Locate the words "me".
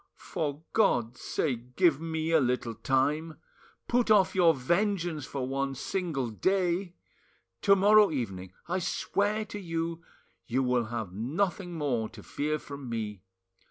2.01-2.31, 12.89-13.21